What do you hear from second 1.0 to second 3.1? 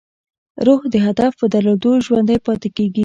هدف په درلودو ژوندی پاتې کېږي.